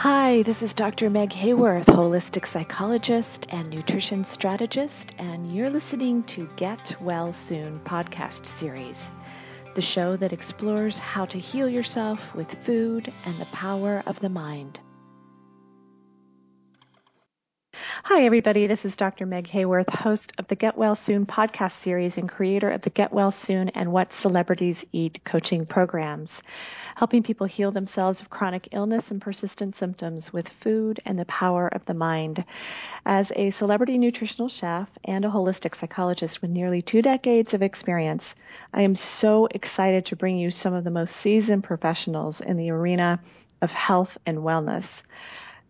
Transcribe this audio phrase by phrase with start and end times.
[0.00, 1.10] Hi, this is Dr.
[1.10, 8.46] Meg Hayworth, holistic psychologist and nutrition strategist, and you're listening to Get Well Soon podcast
[8.46, 9.10] series,
[9.74, 14.30] the show that explores how to heal yourself with food and the power of the
[14.30, 14.80] mind.
[18.12, 18.66] Hi, everybody.
[18.66, 19.24] This is Dr.
[19.24, 23.12] Meg Hayworth, host of the Get Well Soon podcast series and creator of the Get
[23.12, 26.42] Well Soon and What Celebrities Eat coaching programs
[26.96, 31.68] helping people heal themselves of chronic illness and persistent symptoms with food and the power
[31.68, 32.44] of the mind.
[33.06, 38.34] As a celebrity nutritional chef and a holistic psychologist with nearly two decades of experience,
[38.74, 42.70] I am so excited to bring you some of the most seasoned professionals in the
[42.70, 43.20] arena
[43.62, 45.04] of health and wellness.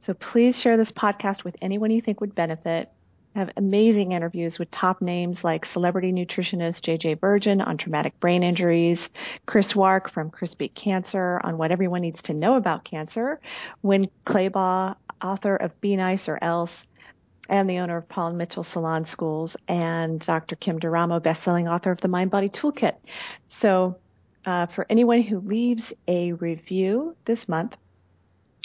[0.01, 2.91] So please share this podcast with anyone you think would benefit
[3.35, 9.09] have amazing interviews with top names like celebrity nutritionist JJ Virgin on traumatic brain injuries,
[9.47, 13.41] Chris Wark from Chris Beat Cancer on what everyone needs to know about cancer,
[13.83, 16.87] Winn Claybaugh, author of Be Nice or Else,
[17.49, 20.57] and the owner of Paul and Mitchell Salon Schools, and Dr.
[20.57, 22.97] Kim D'Eramo, bestselling author of the Mind Body Toolkit.
[23.49, 23.97] So,
[24.45, 27.77] uh, for anyone who leaves a review this month,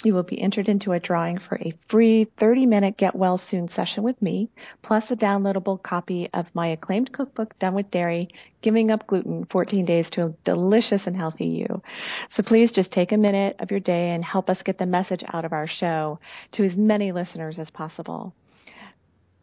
[0.04, 3.68] you will be entered into a drawing for a free 30 minute Get Well Soon
[3.68, 4.50] session with me,
[4.82, 8.28] plus a downloadable copy of my acclaimed cookbook, Done with Dairy,
[8.60, 11.82] Giving Up Gluten 14 Days to a Delicious and Healthy You.
[12.28, 15.24] So please just take a minute of your day and help us get the message
[15.32, 16.20] out of our show
[16.52, 18.34] to as many listeners as possible.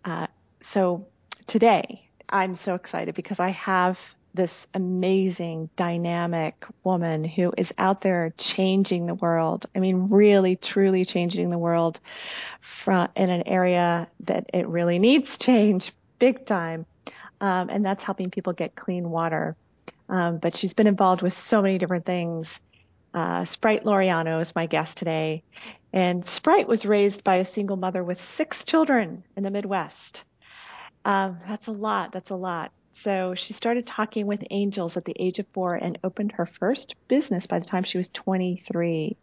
[0.06, 0.28] Uh,
[0.62, 1.08] so
[1.48, 4.00] today, I'm so excited because I have
[4.34, 9.66] this amazing, dynamic woman who is out there changing the world.
[9.76, 12.00] I mean, really, truly changing the world
[12.62, 16.86] from, in an area that it really needs change big time.
[17.40, 19.56] Um, and that's helping people get clean water.
[20.10, 22.60] Um, but she's been involved with so many different things.
[23.14, 25.44] Uh, Sprite Loriano is my guest today.
[25.92, 30.24] And Sprite was raised by a single mother with six children in the Midwest.
[31.06, 32.12] Um, that's a lot.
[32.14, 32.72] That's a lot.
[32.94, 36.96] So she started talking with angels at the age of four and opened her first
[37.08, 39.18] business by the time she was 23.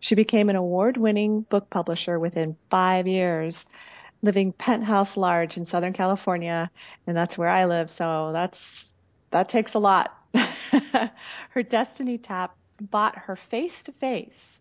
[0.00, 3.66] She became an award winning book publisher within five years,
[4.22, 6.70] living penthouse large in Southern California.
[7.06, 7.90] And that's where I live.
[7.90, 8.88] So that's,
[9.30, 10.16] that takes a lot.
[11.50, 14.60] her destiny tap bought her face to face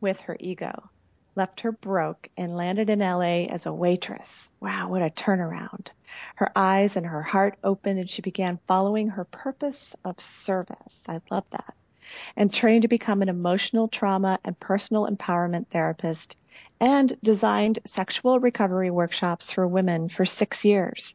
[0.00, 0.90] with her ego,
[1.36, 4.50] left her broke and landed in LA as a waitress.
[4.60, 5.88] Wow, what a turnaround.
[6.36, 11.02] Her eyes and her heart opened and she began following her purpose of service.
[11.08, 11.74] I love that.
[12.36, 16.36] And trained to become an emotional trauma and personal empowerment therapist
[16.80, 21.14] and designed sexual recovery workshops for women for six years.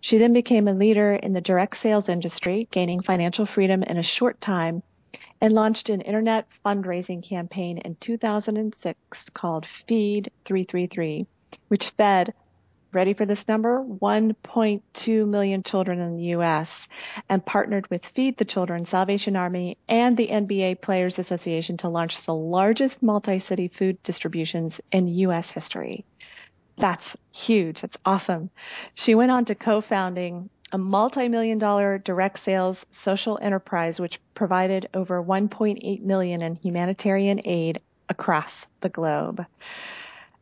[0.00, 4.02] She then became a leader in the direct sales industry, gaining financial freedom in a
[4.02, 4.82] short time,
[5.40, 11.26] and launched an internet fundraising campaign in 2006 called Feed 333,
[11.68, 12.32] which fed
[12.92, 13.82] ready for this number?
[13.82, 16.88] 1.2 million children in the U.S.
[17.28, 22.24] and partnered with Feed the Children, Salvation Army, and the NBA Players Association to launch
[22.24, 25.50] the largest multi-city food distributions in U.S.
[25.50, 26.04] history.
[26.76, 27.80] That's huge.
[27.80, 28.50] That's awesome.
[28.94, 35.22] She went on to co-founding a multi-million dollar direct sales social enterprise which provided over
[35.22, 39.44] 1.8 million in humanitarian aid across the globe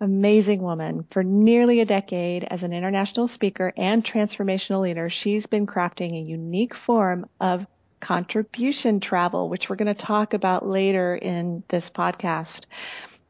[0.01, 1.07] amazing woman.
[1.11, 6.21] For nearly a decade as an international speaker and transformational leader, she's been crafting a
[6.21, 7.67] unique form of
[8.01, 12.65] contribution travel, which we're going to talk about later in this podcast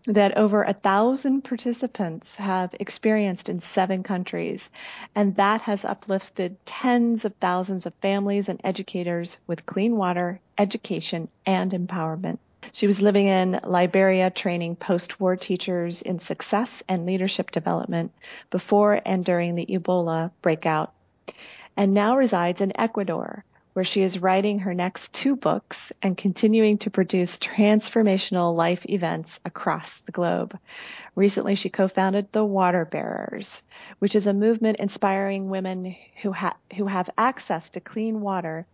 [0.06, 4.70] that over a thousand participants have experienced in seven countries.
[5.14, 11.28] And that has uplifted tens of thousands of families and educators with clean water, education,
[11.44, 12.38] and empowerment.
[12.72, 18.12] She was living in Liberia training post-war teachers in success and leadership development
[18.50, 20.92] before and during the Ebola breakout,
[21.76, 26.78] and now resides in Ecuador, where she is writing her next two books and continuing
[26.78, 30.58] to produce transformational life events across the globe.
[31.14, 33.62] Recently, she co-founded the Water Bearers,
[33.98, 38.66] which is a movement inspiring women who, ha- who have access to clean water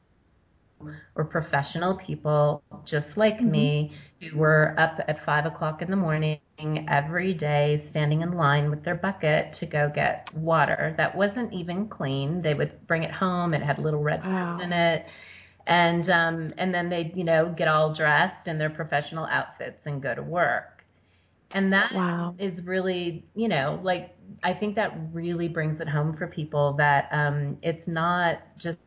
[1.15, 3.51] were professional people just like mm-hmm.
[3.51, 8.71] me who were up at five o'clock in the morning every day standing in line
[8.71, 12.43] with their bucket to go get water that wasn't even clean.
[12.43, 13.55] They would bring it home.
[13.55, 14.59] It had little red wow.
[14.61, 15.07] in it.
[15.67, 20.03] And um, and then they'd, you know, get all dressed in their professional outfits and
[20.03, 20.85] go to work.
[21.53, 22.35] And that wow.
[22.39, 27.09] is really, you know, like I think that really brings it home for people that
[27.13, 28.81] um, it's not just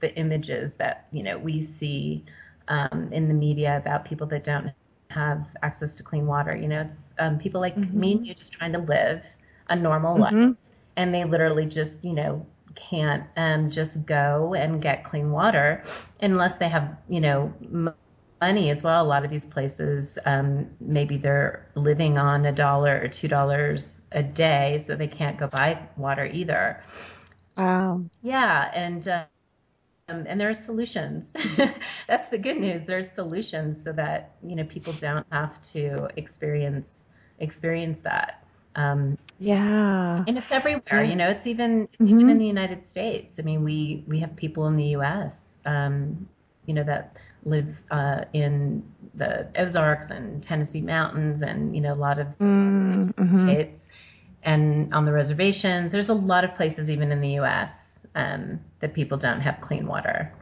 [0.00, 2.24] the images that, you know, we see
[2.68, 4.72] um, in the media about people that don't
[5.14, 6.56] have access to clean water.
[6.56, 8.00] You know, it's um, people like mm-hmm.
[8.00, 9.26] me and you just trying to live
[9.68, 10.38] a normal mm-hmm.
[10.38, 10.56] life,
[10.96, 15.84] and they literally just, you know, can't um, just go and get clean water
[16.20, 17.52] unless they have, you know,
[18.40, 19.04] money as well.
[19.04, 24.02] A lot of these places, um, maybe they're living on a dollar or two dollars
[24.12, 26.82] a day, so they can't go buy water either.
[27.56, 28.04] Wow.
[28.22, 29.24] Yeah, and uh,
[30.12, 31.32] um, and there are solutions.
[32.08, 32.84] That's the good news.
[32.84, 38.44] There's solutions so that you know people don't have to experience experience that.
[38.74, 41.04] Um, yeah, and it's everywhere.
[41.04, 42.20] You know, it's even it's mm-hmm.
[42.20, 43.38] even in the United States.
[43.38, 45.60] I mean, we we have people in the U.S.
[45.66, 46.28] Um,
[46.66, 48.82] you know that live uh, in
[49.14, 53.46] the Ozarks and Tennessee mountains, and you know a lot of mm-hmm.
[53.46, 53.88] states
[54.42, 55.92] and on the reservations.
[55.92, 59.86] There's a lot of places even in the U.S um, that people don't have clean
[59.86, 60.32] water.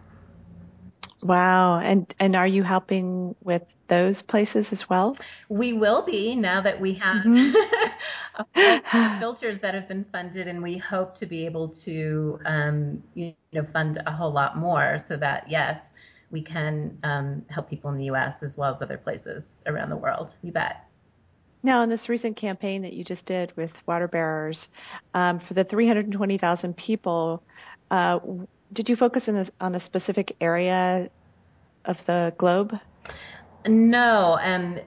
[1.23, 1.79] Wow.
[1.79, 5.17] And and are you helping with those places as well?
[5.49, 9.19] We will be now that we have mm-hmm.
[9.20, 13.67] filters that have been funded, and we hope to be able to um, you know
[13.73, 15.93] fund a whole lot more so that yes,
[16.31, 18.43] we can um, help people in the U.S.
[18.43, 20.35] as well as other places around the world.
[20.43, 20.87] You bet.
[21.62, 24.69] Now, in this recent campaign that you just did with water bearers,
[25.12, 27.43] um, for the 320,000 people
[27.91, 28.21] uh,
[28.73, 31.09] did you focus a, on a specific area
[31.85, 32.79] of the globe?
[33.67, 34.79] No, um,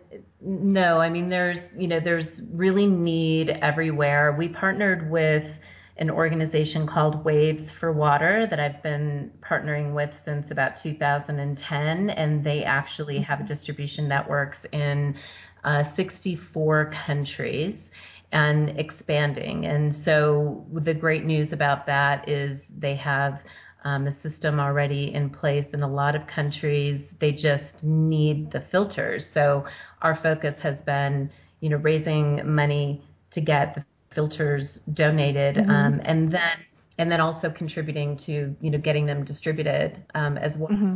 [0.42, 1.00] no.
[1.00, 4.34] I mean, there's you know, there's really need everywhere.
[4.38, 5.60] We partnered with
[5.98, 12.44] an organization called Waves for Water that I've been partnering with since about 2010, and
[12.44, 15.16] they actually have distribution networks in
[15.64, 17.92] uh, 64 countries
[18.32, 19.66] and expanding.
[19.66, 23.44] And so the great news about that is they have
[23.86, 27.16] um, a system already in place in a lot of countries.
[27.20, 29.26] They just need the filters.
[29.26, 29.66] So
[30.02, 31.30] our focus has been,
[31.60, 35.70] you know, raising money to get the filters donated, mm-hmm.
[35.70, 36.58] um, and then
[37.00, 40.70] and then also contributing to you know getting them distributed um, as well.
[40.70, 40.96] Mm-hmm.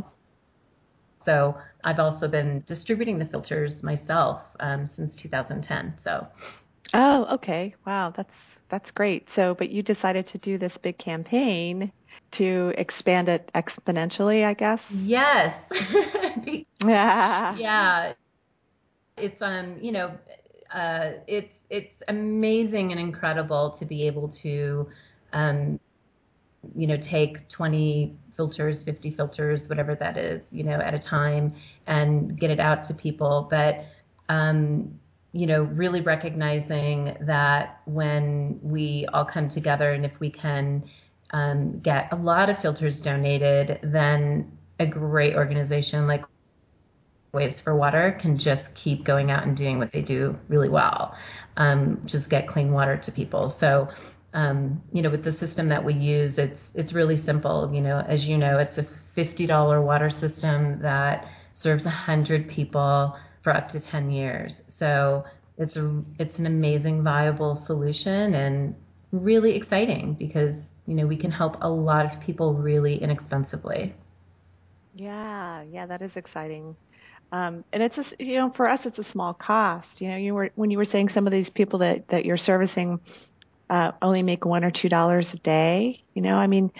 [1.19, 1.57] So
[1.87, 5.97] I've also been distributing the filters myself um, since 2010.
[5.97, 6.27] So
[6.93, 7.75] Oh, okay.
[7.85, 9.29] Wow, that's that's great.
[9.29, 11.93] So, but you decided to do this big campaign
[12.31, 14.85] to expand it exponentially, I guess.
[14.91, 15.71] Yes.
[16.85, 17.55] yeah.
[17.57, 18.13] Yeah.
[19.15, 20.17] It's um, you know,
[20.73, 24.89] uh, it's it's amazing and incredible to be able to,
[25.31, 25.79] um,
[26.75, 31.53] you know, take 20 filters, 50 filters, whatever that is, you know, at a time,
[31.87, 33.47] and get it out to people.
[33.49, 33.85] But
[34.29, 34.97] um,
[35.33, 40.83] you know, really recognizing that when we all come together and if we can
[41.31, 46.23] um, get a lot of filters donated, then a great organization like
[47.33, 51.15] Waves for Water can just keep going out and doing what they do really well,
[51.57, 53.49] um, just get clean water to people.
[53.49, 53.89] So
[54.37, 57.73] um, you know, with the system that we use, it's it's really simple.
[57.73, 63.17] You know, as you know, it's a fifty dollar water system that serves hundred people
[63.41, 64.61] for up to ten years.
[64.67, 65.25] So
[65.57, 68.75] it's a it's an amazing, viable solution and
[69.11, 73.95] really exciting because you know we can help a lot of people really inexpensively.
[74.93, 76.75] Yeah, yeah, that is exciting.
[77.31, 79.99] Um, and it's a, you know for us it's a small cost.
[79.99, 82.37] You know, you were when you were saying some of these people that that you're
[82.37, 82.99] servicing
[83.69, 86.01] uh, only make one or two dollars a day.
[86.13, 86.71] You know, I mean,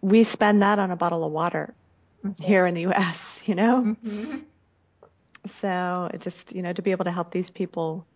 [0.00, 1.74] we spend that on a bottle of water
[2.24, 2.42] mm-hmm.
[2.42, 3.26] here in the U.S.
[3.46, 4.36] You know, mm-hmm.
[5.46, 8.06] so it just you know to be able to help these people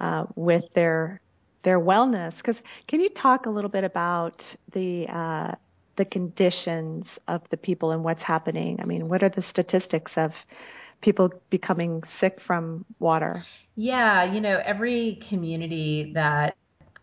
[0.00, 1.20] uh, with their
[1.62, 2.36] their wellness.
[2.38, 5.52] Because can you talk a little bit about the uh,
[5.96, 8.78] the conditions of the people and what's happening?
[8.80, 10.46] I mean, what are the statistics of
[11.00, 13.44] people becoming sick from water?
[13.76, 16.56] Yeah, you know, every community that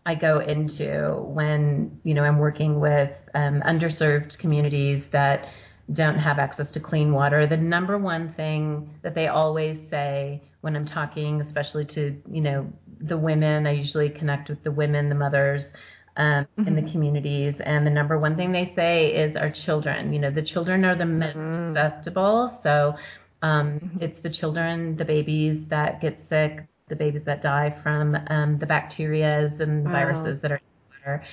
[0.06, 5.48] I go into when you know I'm working with um, underserved communities that
[5.92, 7.46] don't have access to clean water.
[7.46, 12.72] The number one thing that they always say when I'm talking, especially to you know
[13.00, 15.74] the women, I usually connect with the women, the mothers.
[16.18, 16.66] Um, mm-hmm.
[16.66, 16.92] in the mm-hmm.
[16.92, 17.60] communities.
[17.60, 20.14] And the number one thing they say is our children.
[20.14, 21.58] You know, the children are the most mm-hmm.
[21.58, 22.48] susceptible.
[22.48, 22.96] So
[23.42, 23.98] um, mm-hmm.
[24.02, 28.66] it's the children, the babies that get sick, the babies that die from um, the
[28.66, 29.92] bacterias and wow.
[29.92, 31.24] viruses that are in the water,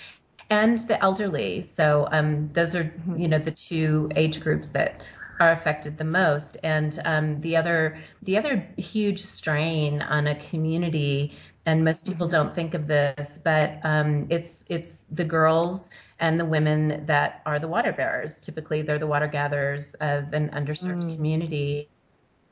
[0.49, 1.61] and the elderly.
[1.61, 3.17] So um, those are mm-hmm.
[3.17, 5.01] you know the two age groups that
[5.39, 6.57] are affected the most.
[6.63, 12.35] And um, the other the other huge strain on a community, and most people mm-hmm.
[12.35, 17.59] don't think of this, but um, it's it's the girls and the women that are
[17.59, 18.39] the water bearers.
[18.39, 21.15] Typically, they're the water gatherers of an underserved mm.
[21.15, 21.89] community.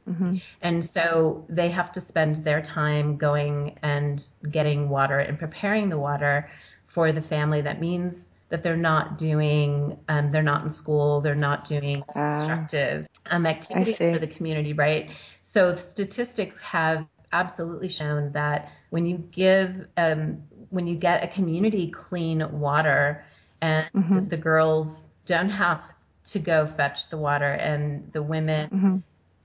[0.09, 0.37] Mm-hmm.
[0.61, 5.97] And so they have to spend their time going and getting water and preparing the
[5.97, 6.49] water
[6.87, 7.61] for the family.
[7.61, 12.13] That means that they're not doing, um, they're not in school, they're not doing uh,
[12.13, 15.09] constructive um, activities for the community, right?
[15.41, 21.89] So statistics have absolutely shown that when you give, um, when you get a community
[21.89, 23.23] clean water
[23.61, 24.27] and mm-hmm.
[24.27, 25.81] the girls don't have
[26.23, 28.97] to go fetch the water and the women mm-hmm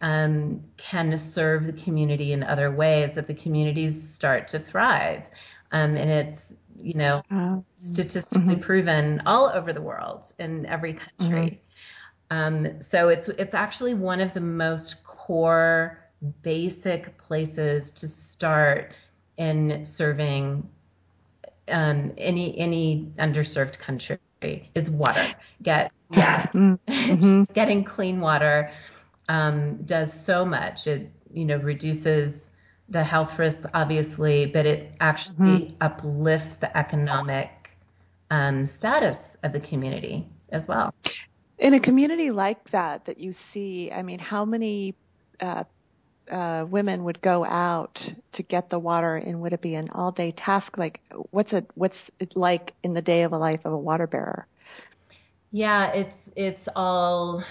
[0.07, 5.29] um, can serve the community in other ways, that the communities start to thrive.
[5.73, 8.61] Um, and it's, you know, uh, statistically mm-hmm.
[8.61, 11.61] proven all over the world in every country.
[12.31, 12.37] Mm-hmm.
[12.39, 15.99] Um, so it's it's actually one of the most core,
[16.43, 18.93] basic places to start
[19.39, 20.69] in serving
[21.67, 24.19] um, any any underserved country
[24.77, 25.27] is water.
[25.63, 27.41] Get yeah, mm-hmm.
[27.41, 28.71] just getting clean water
[29.28, 30.87] um, does so much.
[30.87, 32.50] It you know reduces
[32.88, 35.75] the health risks, obviously, but it actually mm-hmm.
[35.80, 37.50] uplifts the economic
[38.30, 40.95] um, status of the community as well.
[41.59, 44.95] In a community like that, that you see, I mean, how many
[45.40, 45.64] uh,
[46.30, 50.30] uh, women would go out to get the water, and would it be an all-day
[50.33, 50.78] task?
[50.78, 54.06] Like, what's it what's it like in the day of a life of a water
[54.06, 54.47] bearer?
[55.50, 57.42] Yeah, it's it's all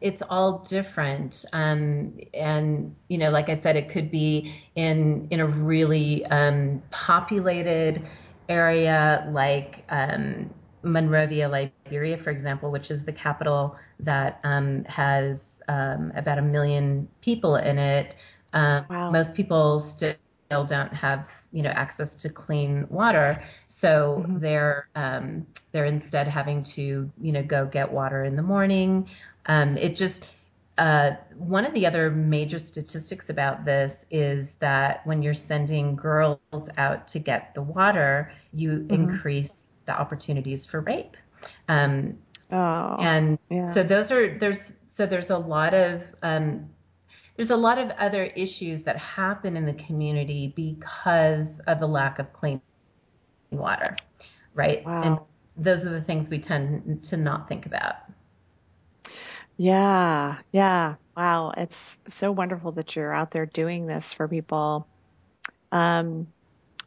[0.00, 5.40] it's all different um, and you know like i said it could be in in
[5.40, 8.06] a really um, populated
[8.48, 10.48] area like um,
[10.82, 17.08] monrovia liberia for example which is the capital that um, has um, about a million
[17.20, 18.16] people in it
[18.52, 19.10] um, wow.
[19.10, 20.14] most people still
[20.66, 24.38] don't have you know access to clean water so mm-hmm.
[24.38, 24.88] they're
[25.72, 29.08] they're instead having to you know go get water in the morning
[29.46, 30.26] um, it just
[30.78, 36.40] uh, one of the other major statistics about this is that when you're sending girls
[36.78, 38.94] out to get the water, you mm-hmm.
[38.94, 41.16] increase the opportunities for rape.
[41.68, 42.18] Um,
[42.50, 43.72] oh, and yeah.
[43.72, 46.68] so those are there's so there's a lot of um,
[47.36, 52.18] there's a lot of other issues that happen in the community because of the lack
[52.18, 52.60] of clean
[53.50, 53.96] water,
[54.54, 54.84] right?
[54.84, 55.02] Wow.
[55.02, 55.18] And
[55.56, 57.96] those are the things we tend to not think about.
[59.56, 60.96] Yeah, yeah.
[61.16, 64.86] Wow, it's so wonderful that you're out there doing this for people.
[65.70, 66.26] Um,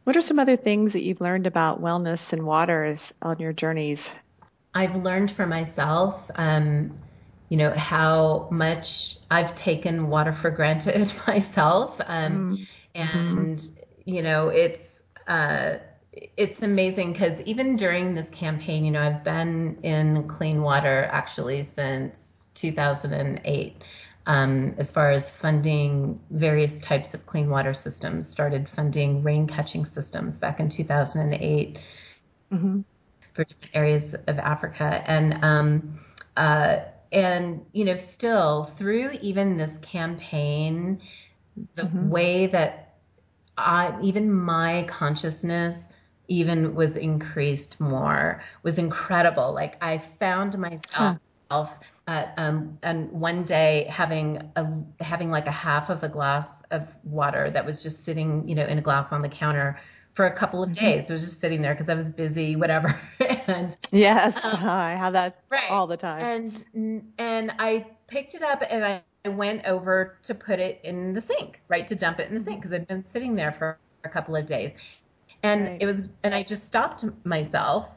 [0.04, 4.10] what are some other things that you've learned about wellness and waters on your journeys?
[4.74, 6.98] I've learned for myself, um,
[7.50, 12.00] you know, how much I've taken water for granted myself.
[12.06, 12.58] Um,
[12.96, 13.40] mm-hmm.
[13.40, 13.70] And,
[14.06, 15.78] you know, it's, uh,
[16.38, 21.64] it's amazing because even during this campaign, you know, I've been in clean water actually
[21.64, 23.84] since 2008
[24.28, 29.86] um, as far as funding various types of clean water systems, started funding rain catching
[29.86, 31.80] systems back in 2008.
[32.52, 32.82] mm-hmm.
[33.34, 35.04] for different areas of Africa.
[35.06, 36.00] And, um,
[36.38, 36.80] uh,
[37.12, 41.02] and, you know, still through even this campaign,
[41.76, 42.10] the mm-hmm.
[42.10, 42.96] way that
[43.58, 45.90] I, even my consciousness
[46.28, 49.54] even was increased more was incredible.
[49.54, 51.20] Like I found myself
[51.52, 51.68] huh.
[52.08, 54.68] at, um, and one day having a,
[55.02, 58.66] having like a half of a glass of water that was just sitting, you know,
[58.66, 59.80] in a glass on the counter
[60.16, 60.86] for a couple of mm-hmm.
[60.86, 61.10] days.
[61.10, 63.00] It was just sitting there because I was busy, whatever.
[63.48, 65.70] and yes, um, I have that right.
[65.70, 66.24] all the time.
[66.74, 71.22] And and I picked it up and I went over to put it in the
[71.22, 72.76] sink, right, to dump it in the sink because mm-hmm.
[72.76, 74.74] it'd been sitting there for a couple of days.
[75.46, 75.78] And right.
[75.80, 77.88] it was, and I just stopped myself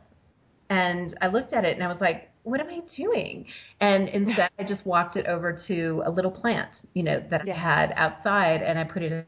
[0.69, 3.47] and I looked at it and I was like, what am I doing?
[3.81, 7.55] And instead, I just walked it over to a little plant, you know, that yeah.
[7.55, 9.27] I had outside and I put it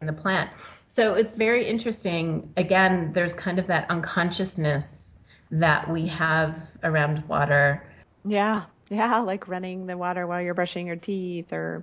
[0.00, 0.48] in the plant.
[0.86, 2.52] So it's very interesting.
[2.56, 5.14] Again, there's kind of that unconsciousness
[5.50, 7.84] that we have around water.
[8.24, 8.62] Yeah.
[8.90, 9.18] Yeah.
[9.18, 11.82] Like running the water while you're brushing your teeth or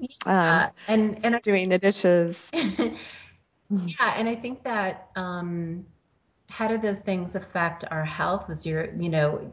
[0.00, 0.64] yeah.
[0.64, 2.50] um, and, and doing the dishes.
[3.70, 5.84] Yeah, and I think that um,
[6.48, 8.48] how do those things affect our health?
[8.48, 9.52] Was your, you know,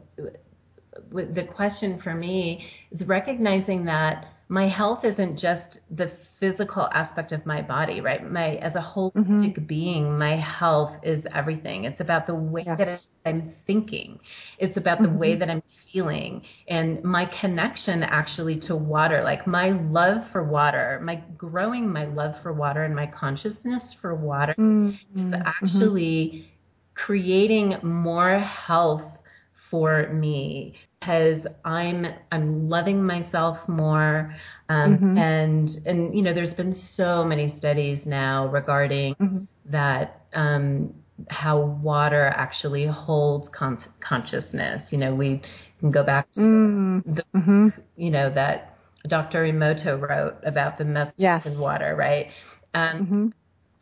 [1.10, 7.46] the question for me is recognizing that my health isn't just the physical aspect of
[7.46, 8.30] my body, right?
[8.30, 9.64] My as a holistic mm-hmm.
[9.64, 11.84] being, my health is everything.
[11.84, 12.78] It's about the way yes.
[13.24, 14.18] that I'm thinking.
[14.58, 15.18] It's about the mm-hmm.
[15.18, 21.00] way that I'm feeling and my connection actually to water, like my love for water,
[21.02, 25.20] my growing my love for water and my consciousness for water mm-hmm.
[25.20, 26.50] is actually
[26.94, 29.18] creating more health
[29.52, 34.34] for me because I'm I'm loving myself more.
[34.70, 35.18] Um, mm-hmm.
[35.18, 39.44] and and you know there's been so many studies now regarding mm-hmm.
[39.66, 40.94] that um,
[41.28, 45.42] how water actually holds con- consciousness you know we
[45.80, 47.12] can go back to mm-hmm.
[47.12, 49.44] the, you know that Dr.
[49.44, 51.44] Emoto wrote about the messages yes.
[51.44, 52.30] in water right
[52.72, 53.28] um, mm-hmm.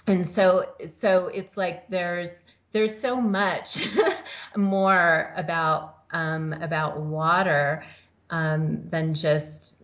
[0.09, 3.87] and so so it's like there's there's so much
[4.57, 7.85] more about um, about water
[8.31, 9.75] um, than just,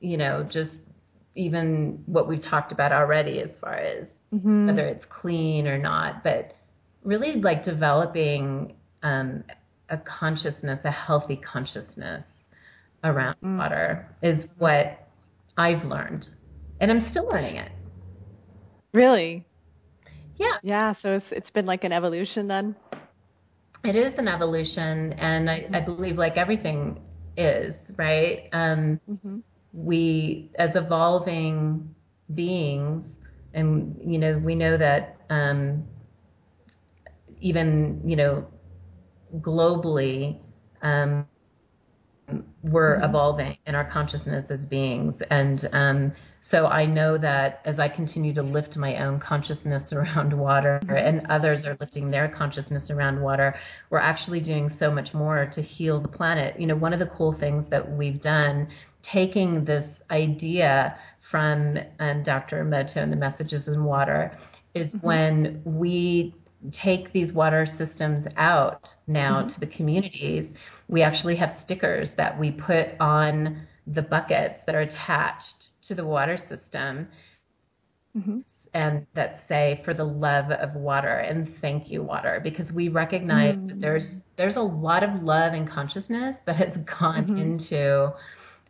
[0.00, 0.80] you know, just
[1.34, 4.66] even what we've talked about already as far as mm-hmm.
[4.66, 6.56] whether it's clean or not, but
[7.04, 9.44] really like developing um,
[9.88, 12.50] a consciousness, a healthy consciousness
[13.04, 13.56] around mm.
[13.56, 15.08] water is what
[15.56, 16.28] I've learned.
[16.80, 17.70] And I'm still learning it.
[18.92, 19.44] Really?
[20.36, 20.58] Yeah.
[20.62, 20.92] Yeah.
[20.92, 22.76] So it's it's been like an evolution then
[23.84, 27.00] it is an evolution, and I, I believe like everything
[27.36, 28.48] is right.
[28.52, 29.38] Um, mm-hmm.
[29.72, 31.94] We as evolving
[32.34, 33.22] beings,
[33.54, 35.84] and you know, we know that um,
[37.40, 38.46] even you know
[39.40, 40.40] globally.
[40.82, 41.26] Um,
[42.62, 43.04] we're mm-hmm.
[43.04, 45.22] evolving in our consciousness as beings.
[45.22, 50.32] And um, so I know that as I continue to lift my own consciousness around
[50.32, 50.96] water mm-hmm.
[50.96, 53.58] and others are lifting their consciousness around water,
[53.90, 56.58] we're actually doing so much more to heal the planet.
[56.60, 58.68] You know, one of the cool things that we've done,
[59.02, 62.64] taking this idea from um, Dr.
[62.64, 64.36] Emoto and the messages in water,
[64.74, 65.06] is mm-hmm.
[65.06, 66.34] when we
[66.72, 69.48] take these water systems out now mm-hmm.
[69.48, 70.54] to the communities
[70.88, 76.04] we actually have stickers that we put on the buckets that are attached to the
[76.04, 77.08] water system
[78.16, 78.40] mm-hmm.
[78.74, 83.56] and that say for the love of water and thank you water because we recognize
[83.56, 83.68] mm-hmm.
[83.68, 87.38] that there's there's a lot of love and consciousness that has gone mm-hmm.
[87.38, 88.12] into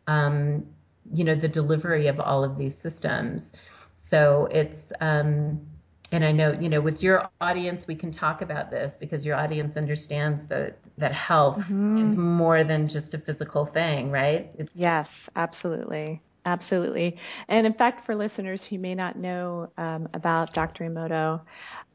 [0.06, 0.64] um,
[1.12, 3.52] you know the delivery of all of these systems
[3.96, 5.60] so it's um,
[6.10, 9.36] and I know, you know, with your audience, we can talk about this because your
[9.36, 11.98] audience understands that that health mm-hmm.
[11.98, 14.50] is more than just a physical thing, right?
[14.54, 16.22] It's- yes, absolutely.
[16.44, 17.18] Absolutely.
[17.48, 20.84] And in fact, for listeners who may not know um, about Dr.
[20.84, 21.42] Emoto,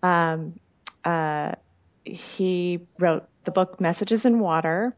[0.04, 0.60] um,
[1.04, 1.54] uh,
[2.06, 4.96] he wrote the book Messages in Water.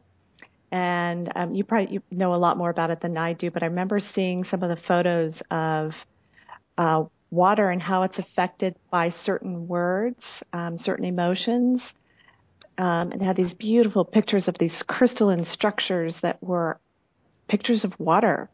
[0.72, 3.64] And um, you probably you know a lot more about it than I do, but
[3.64, 6.06] I remember seeing some of the photos of
[6.78, 11.96] uh, water and how it's affected by certain words, um, certain emotions.
[12.78, 16.80] Um, and had these beautiful pictures of these crystalline structures that were
[17.48, 18.50] pictures of water.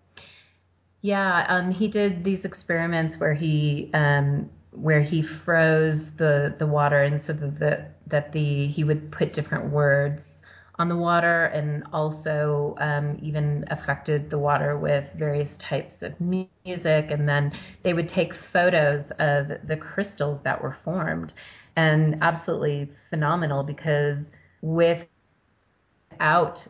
[1.01, 7.01] Yeah, um, he did these experiments where he um, where he froze the the water,
[7.01, 10.41] and so that the that the he would put different words
[10.79, 17.11] on the water and also um, even affected the water with various types of music.
[17.11, 17.51] And then
[17.83, 21.33] they would take photos of the crystals that were formed.
[21.75, 24.31] and absolutely phenomenal because
[24.61, 25.07] without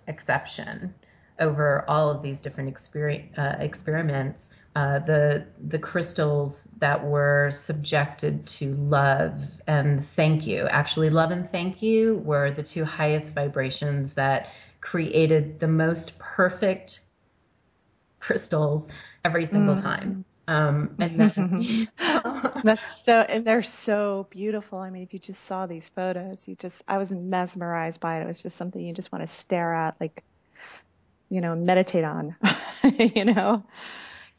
[0.08, 0.94] exception
[1.40, 2.70] over all of these different
[3.38, 11.10] uh, experiments, uh, the the crystals that were subjected to love and thank you, actually
[11.10, 17.02] love and thank you, were the two highest vibrations that created the most perfect
[18.20, 18.90] crystals
[19.26, 19.82] every single mm.
[19.82, 20.26] time.
[20.48, 21.88] Um, and then,
[22.64, 24.80] that's so, and they're so beautiful.
[24.80, 28.24] I mean, if you just saw these photos, you just, I was mesmerized by it.
[28.24, 30.24] It was just something you just want to stare at, like,
[31.30, 32.36] you know, meditate on,
[32.84, 33.64] you know?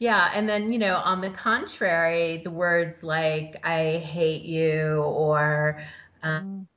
[0.03, 0.31] Yeah.
[0.33, 5.81] And then, you know, on the contrary, the words like, I hate you or,
[6.23, 6.67] um, mm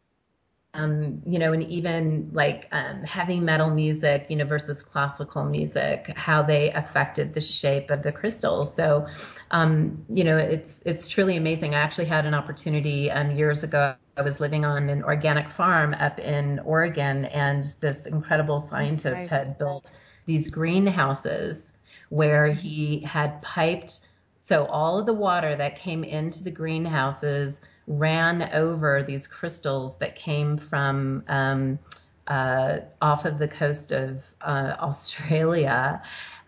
[0.74, 6.12] um, you know, and even like um, heavy metal music, you know, versus classical music,
[6.16, 8.74] how they affected the shape of the crystals.
[8.74, 9.06] So,
[9.52, 11.74] um, you know, it's it's truly amazing.
[11.74, 13.94] I actually had an opportunity um, years ago.
[14.18, 19.28] I was living on an organic farm up in Oregon, and this incredible scientist nice.
[19.30, 19.92] had built
[20.26, 21.72] these greenhouses
[22.09, 24.01] where he had piped.
[24.38, 30.16] So all of the water that came into the greenhouses ran over these crystals that
[30.16, 31.79] came from um,
[32.27, 36.03] uh, off of the coast of uh, Australia.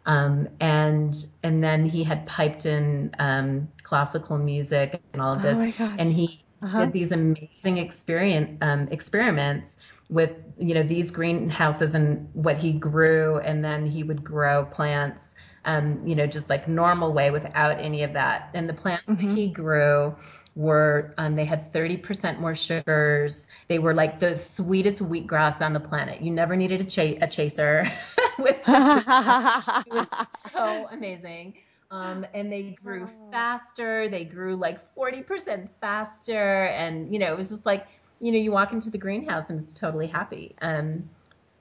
[0.07, 5.59] Um, and and then he had piped in um, classical music and all of this,
[5.79, 6.81] oh and he uh-huh.
[6.81, 9.77] did these amazing experience um, experiments
[10.09, 15.35] with you know these greenhouses and what he grew, and then he would grow plants,
[15.69, 18.49] um, you know, just like normal way without any of that.
[18.55, 19.29] And the plants mm-hmm.
[19.29, 20.17] that he grew
[20.55, 23.49] were um, they had 30% more sugars.
[23.69, 26.23] They were like the sweetest wheatgrass on the planet.
[26.23, 27.87] You never needed a, ch- a chaser
[28.39, 29.05] with this.
[29.07, 30.09] it was
[30.51, 31.55] so amazing.
[31.91, 34.09] Um, and they grew faster.
[34.09, 36.65] They grew like 40% faster.
[36.65, 37.87] And, you know, it was just like,
[38.21, 40.55] you know, you walk into the greenhouse and it's totally happy.
[40.63, 41.09] Um,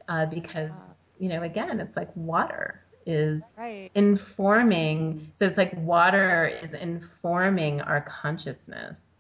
[0.07, 3.89] uh, because, you know, again, it's like water is right.
[3.95, 5.31] informing.
[5.33, 9.19] So it's like water is informing our consciousness,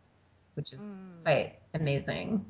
[0.55, 1.23] which is mm.
[1.23, 2.45] quite amazing.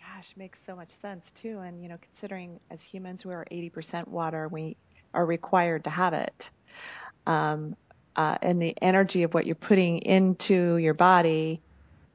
[0.00, 1.60] Gosh, makes so much sense too.
[1.60, 4.76] And, you know, considering as humans we are 80% water, we
[5.14, 6.50] are required to have it.
[7.26, 7.76] Um,
[8.16, 11.60] uh, and the energy of what you're putting into your body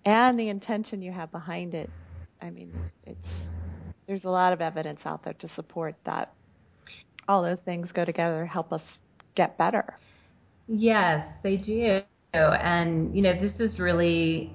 [0.03, 1.89] and the intention you have behind it.
[2.41, 2.73] I mean,
[3.05, 3.45] it's,
[4.05, 6.33] there's a lot of evidence out there to support that
[7.27, 8.99] all those things go together, help us
[9.35, 9.99] get better.
[10.67, 12.01] Yes, they do.
[12.33, 14.51] And, you know, this is really,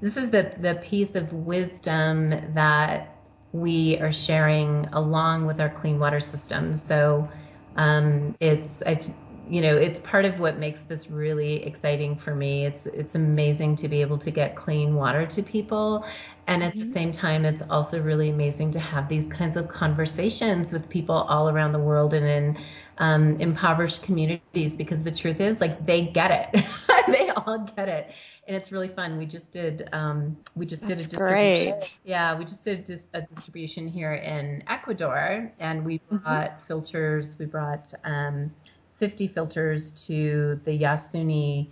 [0.00, 3.16] this is the, the piece of wisdom that
[3.52, 6.76] we are sharing along with our clean water system.
[6.76, 7.28] So
[7.76, 9.00] um, it's, I,
[9.48, 12.66] you know, it's part of what makes this really exciting for me.
[12.66, 16.04] It's it's amazing to be able to get clean water to people,
[16.48, 16.80] and at mm-hmm.
[16.80, 21.14] the same time, it's also really amazing to have these kinds of conversations with people
[21.14, 22.64] all around the world and in
[22.96, 24.74] um, impoverished communities.
[24.74, 26.64] Because the truth is, like, they get it.
[27.08, 28.10] they all get it,
[28.46, 29.18] and it's really fun.
[29.18, 31.78] We just did um, we just That's did a distribution.
[31.78, 31.98] Great.
[32.04, 36.16] Yeah, we just did a distribution here in Ecuador, and we mm-hmm.
[36.16, 36.66] brought mm-hmm.
[36.66, 37.38] filters.
[37.38, 38.50] We brought um,
[38.98, 41.68] 50 filters to the Yasuni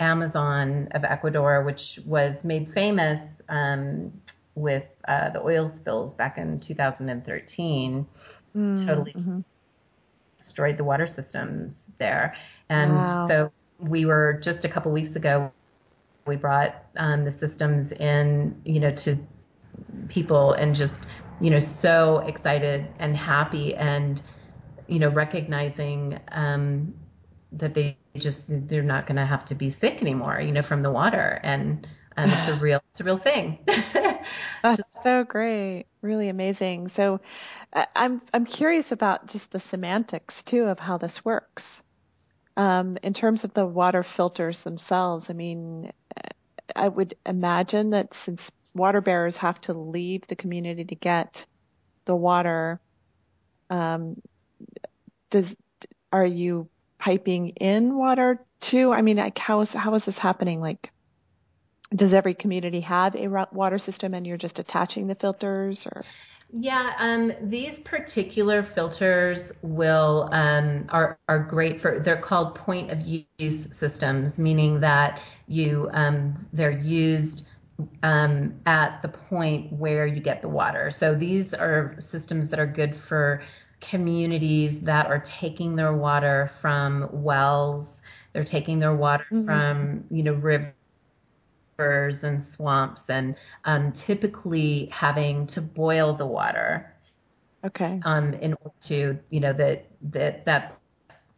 [0.00, 4.12] Amazon of Ecuador, which was made famous um,
[4.54, 8.06] with uh, the oil spills back in 2013.
[8.56, 9.40] Mm, totally mm-hmm.
[10.38, 12.34] destroyed the water systems there.
[12.68, 13.28] And wow.
[13.28, 15.52] so we were just a couple weeks ago,
[16.26, 19.16] we brought um, the systems in, you know, to
[20.08, 21.06] people and just,
[21.40, 24.22] you know, so excited and happy and
[24.88, 26.94] you know, recognizing um,
[27.52, 30.82] that they just they're not going to have to be sick anymore, you know, from
[30.82, 33.58] the water, and and it's a real it's a real thing.
[34.62, 36.88] That's so great, really amazing.
[36.88, 37.20] So,
[37.94, 41.82] I'm I'm curious about just the semantics too of how this works.
[42.56, 45.90] Um, in terms of the water filters themselves, I mean,
[46.74, 51.46] I would imagine that since water bearers have to leave the community to get
[52.06, 52.80] the water,
[53.68, 54.20] um,
[55.30, 55.54] does
[56.12, 56.68] are you
[57.06, 58.92] piping in water too?
[58.92, 60.60] I mean, like how is how is this happening?
[60.60, 60.90] Like,
[61.94, 66.04] does every community have a water system, and you're just attaching the filters, or?
[66.52, 72.00] Yeah, um, these particular filters will um, are are great for.
[72.00, 72.98] They're called point of
[73.38, 77.46] use systems, meaning that you um, they're used
[78.02, 80.90] um, at the point where you get the water.
[80.90, 83.42] So these are systems that are good for
[83.80, 89.46] communities that are taking their water from wells, they're taking their water mm-hmm.
[89.46, 93.34] from, you know, rivers and swamps, and
[93.64, 96.92] um, typically having to boil the water.
[97.64, 98.00] Okay.
[98.04, 100.74] Um, in order to, you know, that that that's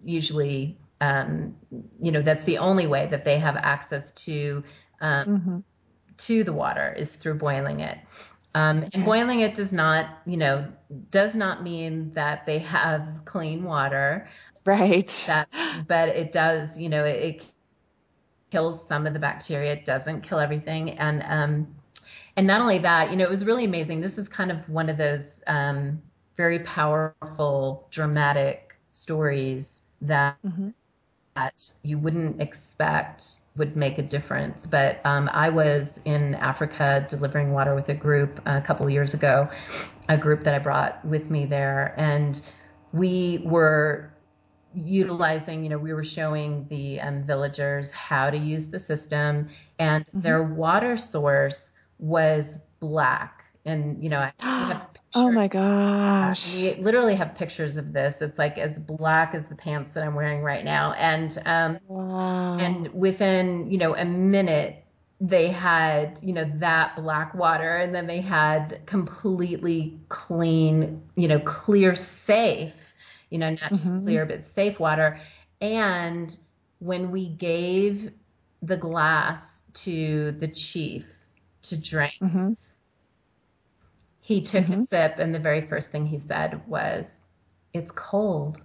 [0.04, 1.56] usually, um,
[2.00, 4.62] you know, that's the only way that they have access to
[5.00, 5.58] um, mm-hmm.
[6.18, 7.98] to the water is through boiling it.
[8.54, 10.66] Um, and boiling it does not, you know,
[11.10, 14.28] does not mean that they have clean water.
[14.64, 15.12] Right.
[15.26, 15.56] That's,
[15.86, 17.44] but it does, you know, it, it
[18.50, 19.72] kills some of the bacteria.
[19.72, 20.90] It doesn't kill everything.
[20.98, 21.68] And, um,
[22.36, 24.00] and not only that, you know, it was really amazing.
[24.00, 26.02] This is kind of one of those, um,
[26.36, 30.70] very powerful, dramatic stories that, mm-hmm.
[31.38, 34.66] That you wouldn't expect would make a difference.
[34.66, 39.48] But um, I was in Africa delivering water with a group a couple years ago,
[40.08, 42.40] a group that I brought with me there, and
[42.92, 44.12] we were
[44.74, 49.48] utilizing, you know, we were showing the um, villagers how to use the system,
[49.78, 50.20] and mm-hmm.
[50.20, 53.44] their water source was black.
[53.64, 56.54] And, you know, I have Oh my gosh.
[56.54, 58.20] We literally have pictures of this.
[58.20, 60.92] It's like as black as the pants that I'm wearing right now.
[60.92, 62.58] And, um, wow.
[62.58, 64.84] and within, you know, a minute,
[65.20, 71.40] they had, you know, that black water and then they had completely clean, you know,
[71.40, 72.94] clear, safe,
[73.30, 74.04] you know, not just mm-hmm.
[74.04, 75.18] clear, but safe water.
[75.60, 76.36] And
[76.80, 78.12] when we gave
[78.62, 81.04] the glass to the chief
[81.62, 82.52] to drink, mm-hmm
[84.28, 84.74] he took mm-hmm.
[84.74, 87.24] a sip, and the very first thing he said was,
[87.72, 88.58] It's cold.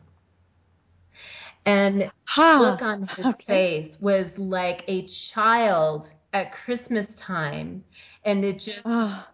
[1.66, 2.60] And huh.
[2.60, 3.46] look on his okay.
[3.46, 7.82] face was like a child at Christmas time.
[8.26, 9.26] And it just oh.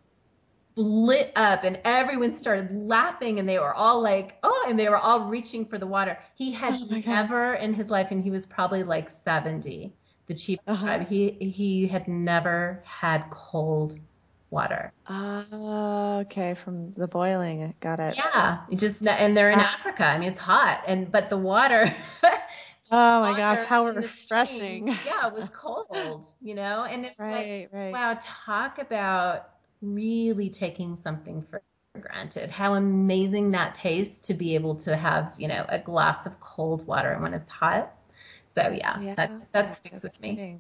[0.75, 4.99] lit up, and everyone started laughing, and they were all like, Oh, and they were
[4.99, 6.15] all reaching for the water.
[6.35, 9.91] He had oh never in his life, and he was probably like 70,
[10.27, 10.99] the chief uh-huh.
[11.05, 13.99] he, he had never had cold
[14.51, 14.91] water.
[15.07, 17.73] Ah, okay, from the boiling.
[17.79, 18.15] Got it.
[18.15, 19.75] Yeah, you just and they're in ah.
[19.79, 20.03] Africa.
[20.05, 21.93] I mean, it's hot, and but the water.
[22.91, 24.87] oh my gosh, how refreshing!
[24.87, 27.91] Yeah, it was cold, you know, and it's right, like, right.
[27.91, 29.49] wow, talk about
[29.81, 31.61] really taking something for
[31.99, 32.49] granted.
[32.49, 36.85] How amazing that tastes to be able to have, you know, a glass of cold
[36.87, 37.93] water when it's hot.
[38.45, 40.35] So yeah, yeah that that sticks with kidding.
[40.35, 40.59] me.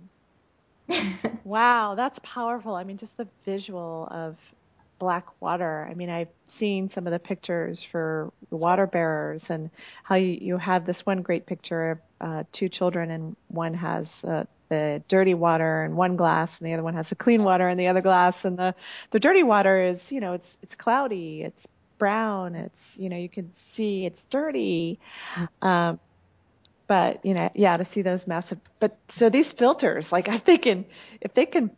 [1.43, 2.75] wow, that's powerful.
[2.75, 4.37] I mean, just the visual of
[4.99, 5.87] black water.
[5.89, 9.69] I mean, I've seen some of the pictures for the water bearers and
[10.03, 14.23] how you, you have this one great picture of uh, two children and one has
[14.25, 17.67] uh, the dirty water in one glass and the other one has the clean water
[17.67, 18.75] in the other glass and the
[19.09, 23.27] the dirty water is you know it's it's cloudy it's brown it's you know you
[23.27, 24.99] can see it's dirty
[25.33, 25.67] mm.
[25.67, 25.99] um,
[26.89, 28.59] but you know, yeah, to see those massive.
[28.79, 30.85] But so these filters, like I'm thinking,
[31.21, 31.69] if they can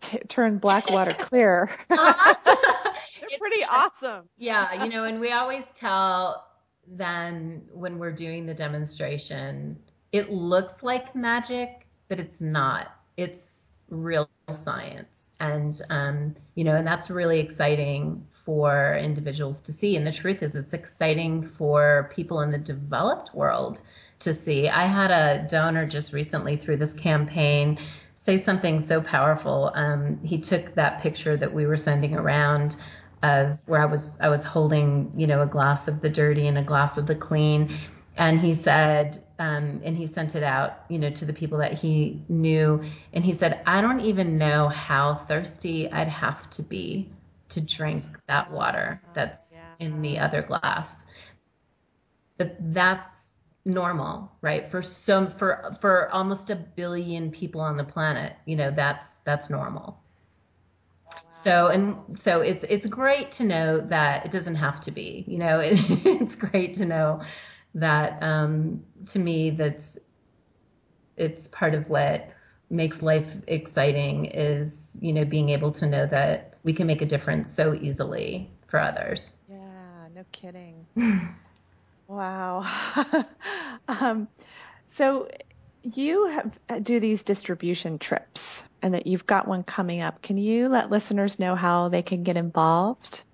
[0.00, 1.98] t- turn black water clear, they're
[3.22, 4.28] it's, pretty awesome.
[4.36, 6.46] Yeah, you know, and we always tell
[6.86, 9.78] them when we're doing the demonstration,
[10.12, 12.94] it looks like magic, but it's not.
[13.16, 19.96] It's real science, and um, you know, and that's really exciting for individuals to see.
[19.96, 23.80] And the truth is, it's exciting for people in the developed world
[24.20, 24.68] to see.
[24.68, 27.78] I had a donor just recently through this campaign
[28.20, 29.72] say something so powerful.
[29.74, 32.76] Um, he took that picture that we were sending around
[33.22, 36.58] of where I was I was holding you know a glass of the dirty and
[36.58, 37.74] a glass of the clean,
[38.16, 41.72] and he said um, and he sent it out you know to the people that
[41.72, 42.82] he knew,
[43.14, 47.10] and he said I don't even know how thirsty I'd have to be
[47.48, 49.86] to drink that water that's yeah.
[49.86, 51.04] in the other glass.
[52.36, 53.29] But that's
[53.70, 54.70] normal, right?
[54.70, 59.50] For some for for almost a billion people on the planet, you know, that's that's
[59.50, 60.00] normal.
[61.28, 65.24] So and so it's it's great to know that it doesn't have to be.
[65.26, 67.22] You know, it, it's great to know
[67.74, 69.98] that um, to me that's
[71.16, 72.30] it's part of what
[72.70, 77.06] makes life exciting is you know being able to know that we can make a
[77.06, 79.34] difference so easily for others.
[79.48, 80.86] Yeah, no kidding.
[82.10, 82.66] Wow.
[84.00, 84.28] um,
[84.92, 85.28] so
[85.82, 90.22] you have, uh, do these distribution trips and that you've got one coming up.
[90.22, 93.24] Can you let listeners know how they can get involved?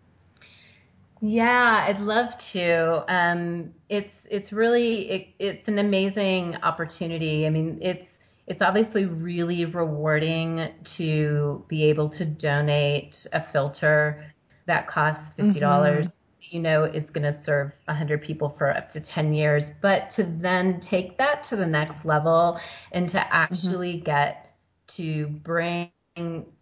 [1.21, 3.05] Yeah, I'd love to.
[3.12, 7.47] Um, it's it's really it, it's an amazing opportunity.
[7.47, 14.35] I mean, it's it's obviously really rewarding to be able to donate a filter
[14.66, 16.09] that costs fifty dollars.
[16.09, 20.11] Mm-hmm you know is going to serve 100 people for up to 10 years but
[20.11, 22.59] to then take that to the next level
[22.92, 24.04] and to actually mm-hmm.
[24.04, 24.56] get
[24.87, 25.90] to bring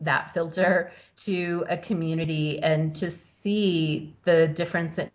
[0.00, 5.12] that filter to a community and to see the difference it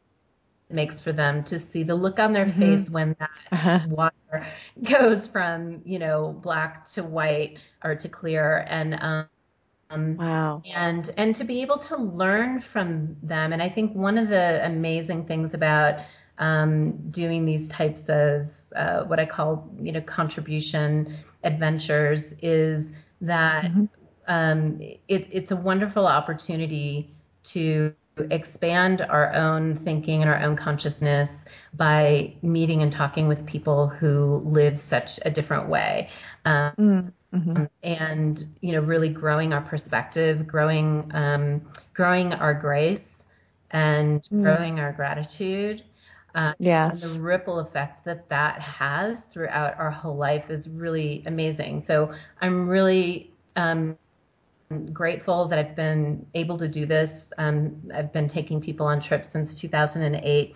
[0.70, 2.60] makes for them to see the look on their mm-hmm.
[2.60, 3.80] face when that uh-huh.
[3.90, 4.48] water
[4.84, 9.26] goes from you know black to white or to clear and um,
[9.92, 14.30] wow and and to be able to learn from them and i think one of
[14.30, 16.00] the amazing things about
[16.38, 23.66] um, doing these types of uh, what i call you know contribution adventures is that
[23.66, 23.86] mm-hmm.
[24.28, 27.94] um, it, it's a wonderful opportunity to
[28.32, 34.42] expand our own thinking and our own consciousness by meeting and talking with people who
[34.46, 36.10] live such a different way.
[36.46, 37.66] Um, mm, mm-hmm.
[37.84, 41.62] and you know really growing our perspective growing um,
[41.94, 43.26] growing our grace
[43.72, 44.42] and mm.
[44.42, 45.84] growing our gratitude
[46.36, 47.04] uh, yes.
[47.04, 51.80] And the ripple effect that that has throughout our whole life is really amazing.
[51.80, 53.98] So I'm really um,
[54.94, 57.34] grateful that I've been able to do this.
[57.38, 60.56] Um, I've been taking people on trips since 2008.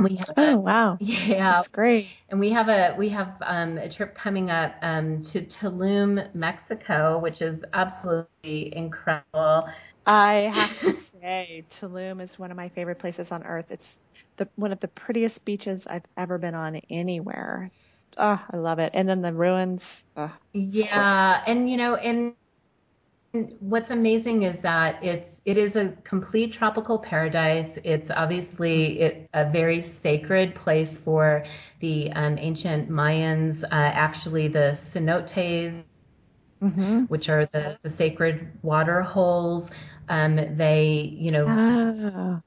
[0.00, 2.16] We have oh a, wow, yeah, that's great.
[2.28, 7.18] And we have a we have um, a trip coming up um, to Tulum, Mexico,
[7.18, 9.68] which is absolutely incredible.
[10.06, 13.70] I have to say, Tulum is one of my favorite places on earth.
[13.70, 13.96] It's
[14.36, 17.70] the one of the prettiest beaches I've ever been on anywhere.
[18.16, 18.92] Oh, I love it.
[18.94, 20.04] And then the ruins.
[20.16, 22.34] Oh, yeah, and you know, and
[23.32, 27.78] what's amazing is that it's it is a complete tropical paradise.
[27.84, 31.44] It's obviously it, a very sacred place for
[31.78, 33.62] the um, ancient Mayans.
[33.62, 35.84] Uh, actually, the cenotes,
[36.60, 37.04] mm-hmm.
[37.04, 39.70] which are the, the sacred water holes,
[40.08, 42.40] um, they you know ah.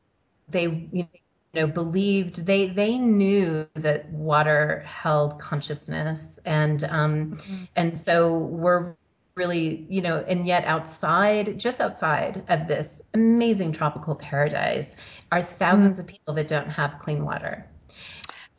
[0.49, 1.07] they you
[1.53, 7.63] know believed they they knew that water held consciousness and um, mm-hmm.
[7.77, 8.95] and so we're
[9.35, 14.95] really, you know, and yet outside, just outside of this amazing tropical paradise,
[15.31, 17.65] are thousands of people that don't have clean water.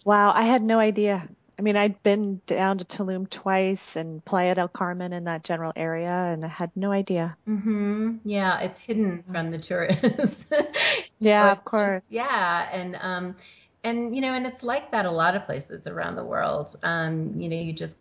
[0.04, 1.28] Wow, I had no idea.
[1.58, 5.72] I mean, I'd been down to Tulum twice and Playa del Carmen in that general
[5.76, 7.36] area, and I had no idea.
[7.48, 8.16] Mm-hmm.
[8.24, 10.46] Yeah, it's hidden from the tourists.
[11.20, 12.02] yeah, so of course.
[12.02, 13.36] Just, yeah, and um,
[13.84, 16.74] and you know, and it's like that a lot of places around the world.
[16.82, 17.98] Um, you know, you just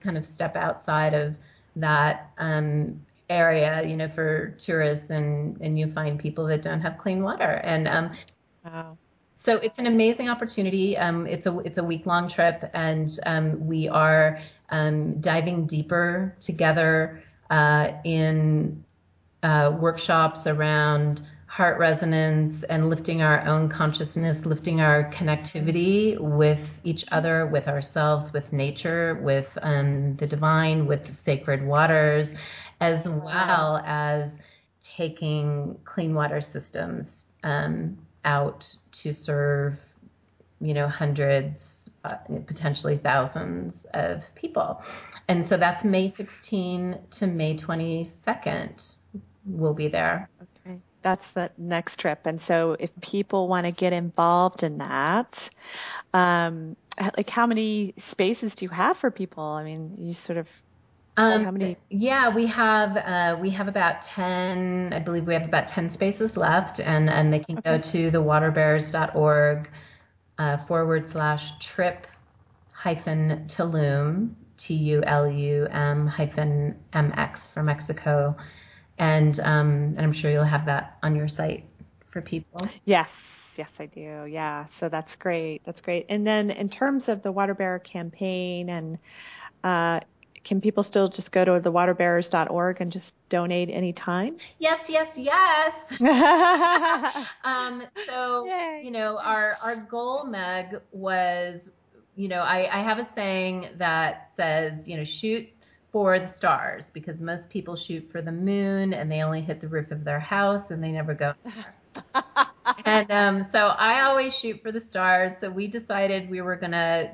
[0.00, 1.36] kind of step outside of
[1.76, 6.98] that um, area, you know, for tourists, and and you find people that don't have
[6.98, 8.12] clean water, and um,
[8.64, 8.96] wow.
[9.36, 10.96] So it's an amazing opportunity.
[10.96, 16.36] Um, it's a it's a week long trip, and um, we are um, diving deeper
[16.40, 18.84] together uh, in
[19.42, 21.22] uh, workshops around
[21.52, 28.32] heart resonance and lifting our own consciousness, lifting our connectivity with each other, with ourselves,
[28.32, 32.34] with nature, with um, the divine, with sacred waters,
[32.80, 34.38] as well as
[34.80, 39.78] taking clean water systems um, out to serve
[40.58, 42.14] you know hundreds uh,
[42.46, 44.82] potentially thousands of people.
[45.28, 48.96] And so that's may 16 to may 22nd
[49.44, 50.28] we'll be there
[51.02, 52.20] that's the next trip.
[52.24, 55.50] And so if people want to get involved in that,
[56.14, 56.76] um,
[57.16, 59.44] like how many spaces do you have for people?
[59.44, 60.48] I mean, you sort of
[61.16, 61.76] um, how many?
[61.90, 64.92] Yeah, we have uh, we have about ten.
[64.94, 67.76] I believe we have about ten spaces left, and and they can okay.
[67.76, 69.68] go to the waterbearers.org
[70.38, 72.06] uh, forward slash trip
[72.72, 78.34] hyphen Tulum T U L U M hyphen M X for Mexico
[79.02, 81.64] and um, and I'm sure you'll have that on your site
[82.10, 82.68] for people.
[82.84, 83.10] Yes,
[83.56, 84.26] yes, I do.
[84.26, 85.62] Yeah, so that's great.
[85.64, 86.06] That's great.
[86.08, 88.98] And then in terms of the Water Bearer campaign, and
[89.64, 90.00] uh,
[90.44, 94.36] can people still just go to thewaterbearers.org and just donate anytime?
[94.60, 95.92] Yes, yes, yes.
[97.44, 98.82] um, so Yay.
[98.84, 101.68] you know, our our goal, Meg, was
[102.14, 105.48] you know, I, I have a saying that says, you know, shoot
[105.92, 109.68] for the stars because most people shoot for the moon and they only hit the
[109.68, 111.34] roof of their house and they never go
[112.84, 115.36] and um, so I always shoot for the stars.
[115.36, 117.10] So we decided we were going to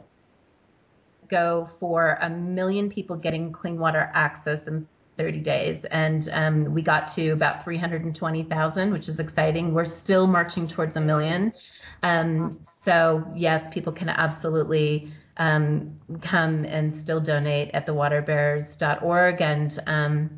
[1.28, 4.86] go for a million people getting clean water access in
[5.18, 5.84] 30 days.
[5.86, 9.74] And um, we got to about 320,000, which is exciting.
[9.74, 11.52] We're still marching towards a million.
[12.02, 20.30] Um, so, yes, people can absolutely um, come and still donate at thewaterbearers.org, and um,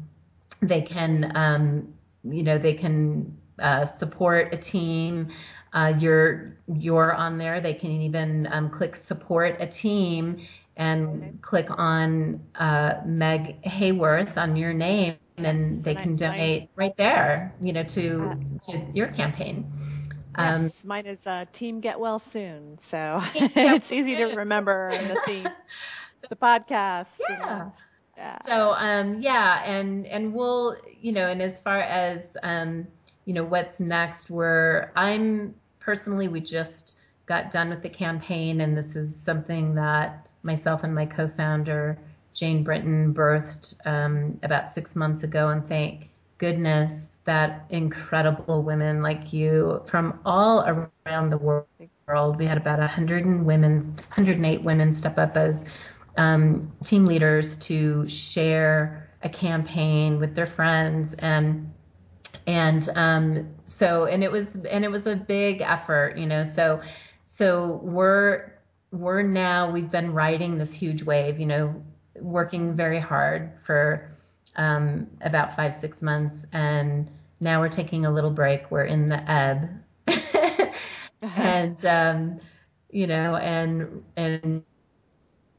[0.60, 1.92] they can um,
[2.24, 5.28] you know they can uh, support a team.
[5.72, 7.60] Uh, you're you're on there.
[7.60, 10.46] They can even um, click support a team
[10.76, 17.54] and click on uh, Meg Hayworth on your name, and they can donate right there,
[17.60, 18.34] you know, to uh,
[18.66, 19.70] to your campaign.
[20.36, 25.20] Um, yes, mine is uh, Team Get Well Soon, so it's easy to remember the
[25.26, 25.48] theme,
[26.28, 27.06] the podcast.
[27.28, 27.70] Yeah.
[28.16, 28.38] yeah.
[28.46, 32.86] So um, yeah, and and we'll you know, and as far as um,
[33.24, 38.76] you know, what's next, we're I'm personally we just got done with the campaign, and
[38.76, 41.98] this is something that myself and my co-founder
[42.34, 46.09] Jane Britton birthed um, about six months ago, and thank
[46.40, 50.60] goodness that incredible women like you from all
[51.06, 52.38] around the world.
[52.38, 55.66] We had about 100 women, 108 women step up as
[56.16, 61.70] um, team leaders to share a campaign with their friends and
[62.46, 66.42] and um, so and it was and it was a big effort, you know.
[66.42, 66.80] So
[67.26, 68.54] so we're
[68.92, 71.84] we're now we've been riding this huge wave, you know,
[72.16, 74.09] working very hard for
[74.60, 76.44] um, about five, six months.
[76.52, 78.70] And now we're taking a little break.
[78.70, 79.70] We're in the ebb.
[81.22, 82.40] and, um,
[82.90, 84.62] you know, and, and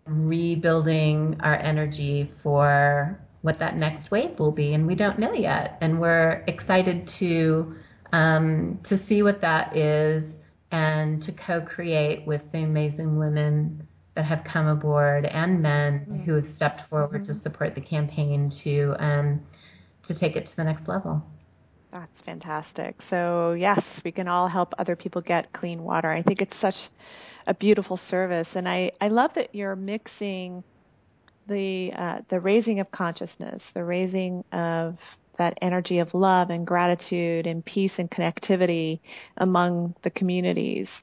[0.06, 4.76] rebuilding our energy for what that next wave will be.
[4.76, 5.80] And we don't know yet.
[5.82, 7.76] And we're excited to,
[8.14, 10.38] um, to see what that is
[10.70, 16.18] and to co-create with the amazing women that have come aboard and men mm-hmm.
[16.24, 17.24] who have stepped forward mm-hmm.
[17.24, 19.42] to support the campaign to um,
[20.04, 21.26] to take it to the next level.
[21.92, 23.02] That's fantastic.
[23.02, 26.10] So yes, we can all help other people get clean water.
[26.10, 26.90] I think it's such
[27.48, 30.64] a beautiful service, and I I love that you're mixing
[31.48, 37.48] the uh, the raising of consciousness, the raising of that energy of love and gratitude
[37.48, 39.00] and peace and connectivity
[39.38, 41.02] among the communities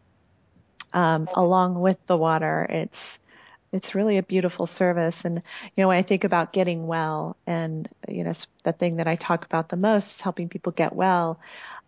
[0.93, 2.67] um, along with the water.
[2.69, 3.19] It's
[3.73, 5.25] it's really a beautiful service.
[5.25, 5.43] And
[5.77, 8.33] you know, when I think about getting well, and you know,
[8.65, 11.41] the thing that I talk about the most is helping people get well.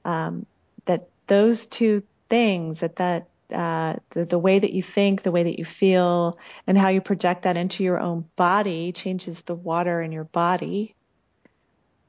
[0.04, 0.46] Um,
[0.86, 5.44] that those two things, that that uh, the, the way that you think, the way
[5.44, 10.00] that you feel, and how you project that into your own body changes the water
[10.00, 10.94] in your body,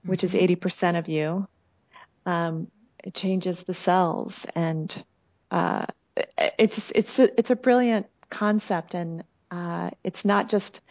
[0.06, 0.96] which is 80% mm-hmm.
[0.98, 1.48] of you.
[2.26, 2.68] Um,
[3.04, 5.04] it changes the cells and
[5.50, 5.88] uh,
[6.60, 10.82] it's just, it's a, it's a brilliant concept and uh, it's not just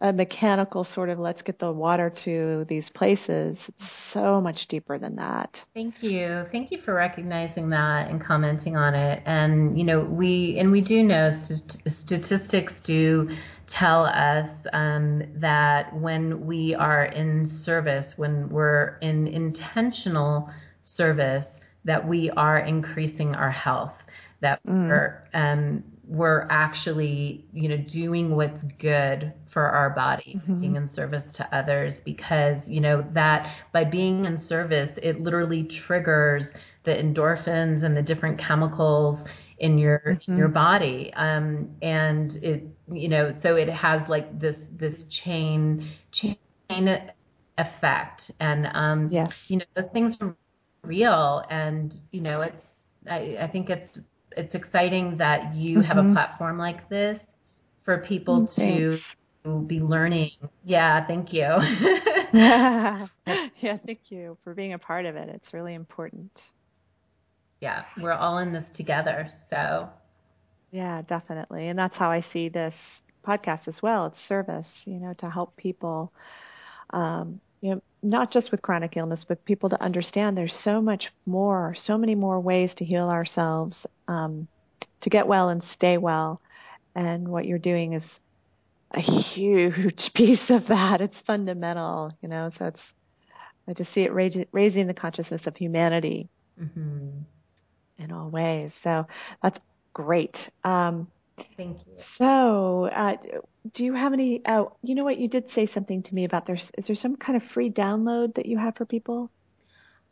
[0.00, 3.68] a mechanical sort of let's get the water to these places.
[3.68, 5.64] It's so much deeper than that.
[5.74, 6.46] Thank you.
[6.52, 9.22] Thank you for recognizing that and commenting on it.
[9.26, 13.30] And, you know, we, and we do know st- statistics do
[13.66, 20.48] tell us um, that when we are in service, when we're in intentional
[20.82, 24.04] service, that we are increasing our health
[24.40, 24.88] that mm.
[24.88, 30.60] we're um, we're actually you know doing what's good for our body mm-hmm.
[30.60, 35.62] being in service to others because you know that by being in service it literally
[35.62, 39.26] triggers the endorphins and the different chemicals
[39.58, 40.38] in your mm-hmm.
[40.38, 46.36] your body um, and it you know so it has like this this chain chain
[47.58, 50.34] effect and um yes you know those things are
[50.82, 53.98] real and you know it's I, I think it's
[54.38, 55.80] it's exciting that you mm-hmm.
[55.82, 56.12] have a mm-hmm.
[56.12, 57.26] platform like this
[57.82, 58.98] for people to
[59.66, 60.30] be learning.
[60.64, 61.40] Yeah, thank you.
[62.32, 63.06] yeah.
[63.60, 65.28] yeah, thank you for being a part of it.
[65.28, 66.50] It's really important.
[67.60, 69.30] Yeah, we're all in this together.
[69.34, 69.90] So,
[70.70, 71.68] yeah, definitely.
[71.68, 74.06] And that's how I see this podcast as well.
[74.06, 76.12] It's service, you know, to help people,
[76.90, 81.12] um, you know, not just with chronic illness, but people to understand there's so much
[81.26, 84.46] more, so many more ways to heal ourselves, um,
[85.00, 86.40] to get well and stay well.
[86.94, 88.20] And what you're doing is
[88.92, 91.00] a huge piece of that.
[91.00, 92.92] It's fundamental, you know, so it's,
[93.66, 96.28] I just see it raising the consciousness of humanity
[96.60, 97.08] mm-hmm.
[97.98, 98.72] in all ways.
[98.74, 99.06] So
[99.42, 99.60] that's
[99.92, 100.48] great.
[100.64, 101.08] Um,
[101.56, 101.92] Thank you.
[101.96, 103.16] So, uh,
[103.72, 104.44] do you have any?
[104.44, 105.18] Uh, you know what?
[105.18, 106.70] You did say something to me about there's.
[106.76, 109.30] Is there some kind of free download that you have for people?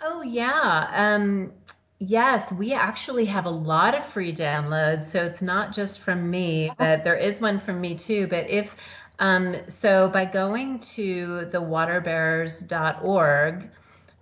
[0.00, 0.88] Oh yeah.
[0.92, 1.52] Um,
[1.98, 5.06] yes, we actually have a lot of free downloads.
[5.06, 8.26] So it's not just from me, but there is one from me too.
[8.26, 8.76] But if
[9.18, 13.70] um, so, by going to the waterbearers.org.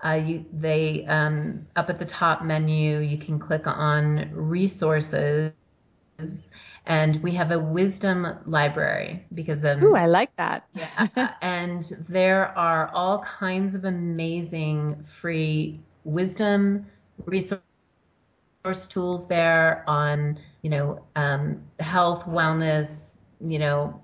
[0.05, 5.53] Uh, you, they um, up at the top menu, you can click on resources,
[6.87, 10.69] and we have a wisdom library because um, Ooh, I like that.
[10.75, 16.87] yeah, and there are all kinds of amazing free wisdom
[17.27, 17.63] resource
[18.89, 24.01] tools there on you know um, health, wellness, you know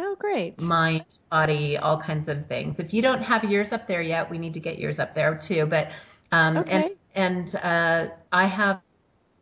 [0.00, 0.60] Oh, great.
[0.60, 2.78] mind, body, all kinds of things.
[2.78, 5.36] If you don't have yours up there yet, we need to get yours up there
[5.36, 5.66] too.
[5.66, 5.88] But
[6.32, 6.96] um, okay.
[7.14, 8.80] and and uh, I have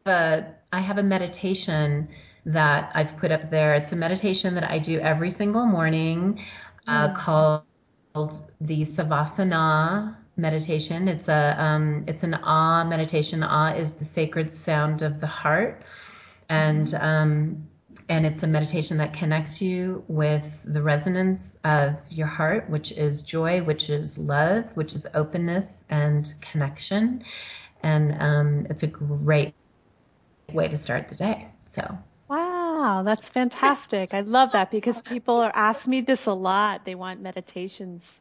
[0.06, 2.08] a I have a meditation
[2.46, 3.74] that I've put up there.
[3.74, 6.40] It's a meditation that I do every single morning
[6.86, 7.16] uh, mm.
[7.16, 7.62] called
[8.60, 11.08] the Savasana meditation.
[11.08, 13.42] It's a um, it's an ah meditation.
[13.42, 15.82] Ah is the sacred sound of the heart,
[16.48, 17.66] and um,
[18.08, 23.22] and it's a meditation that connects you with the resonance of your heart, which is
[23.22, 27.24] joy, which is love, which is openness and connection,
[27.82, 29.52] and um, it's a great
[30.52, 31.48] way to start the day.
[31.66, 31.98] So.
[32.86, 34.14] Wow, that's fantastic.
[34.14, 36.84] I love that because people are asking me this a lot.
[36.84, 38.20] They want meditations.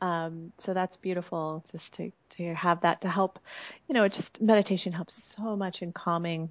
[0.00, 3.38] Um, so that's beautiful just to, to have that to help,
[3.86, 6.50] you know, it just meditation helps so much in calming,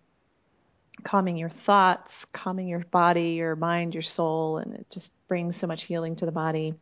[1.01, 5.65] calming your thoughts, calming your body, your mind, your soul, and it just brings so
[5.65, 6.75] much healing to the body.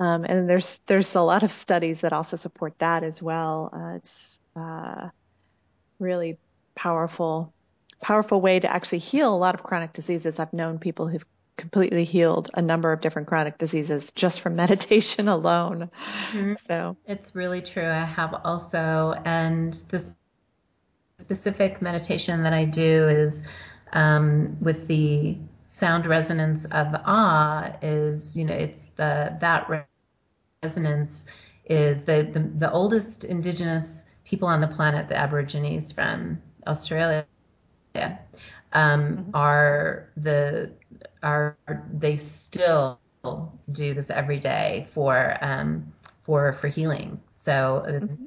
[0.00, 3.68] Um, and there's, there's a lot of studies that also support that as well.
[3.70, 5.10] Uh, it's, uh,
[5.98, 6.38] really
[6.74, 7.52] powerful
[8.00, 10.38] powerful way to actually heal a lot of chronic diseases.
[10.38, 11.24] I've known people who've
[11.56, 15.90] completely healed a number of different chronic diseases just from meditation alone.
[16.32, 16.54] Mm-hmm.
[16.66, 17.88] So it's really true.
[17.88, 20.16] I have also, and this
[21.18, 23.42] specific meditation that I do is
[23.92, 25.38] um, with the
[25.68, 29.88] sound resonance of ah is you know it's the that
[30.62, 31.26] resonance
[31.64, 37.26] is the, the the oldest indigenous people on the planet the aborigines from australia
[37.96, 38.18] yeah,
[38.72, 39.30] um, mm-hmm.
[39.34, 40.72] are the
[41.22, 41.56] are
[41.92, 43.00] they still
[43.72, 45.92] do this every day for um,
[46.22, 47.20] for for healing.
[47.36, 48.24] So uh, mm-hmm.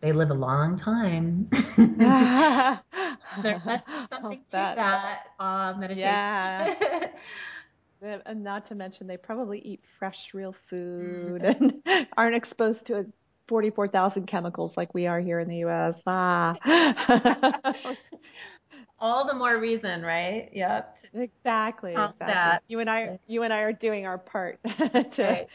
[0.00, 1.48] they live a long time.
[1.52, 6.08] so there must be something to that, that uh, meditation.
[6.08, 7.06] Yeah.
[8.26, 11.64] and not to mention, they probably eat fresh, real food mm-hmm.
[11.86, 13.06] and aren't exposed to
[13.48, 16.02] 44,000 chemicals like we are here in the U.S.
[16.06, 16.54] Ah.
[19.02, 20.48] All the more reason, right?
[20.52, 20.98] Yep.
[21.12, 21.90] Exactly.
[21.90, 22.14] Exactly.
[22.20, 22.62] That.
[22.68, 25.48] You and I, you and I are doing our part to right.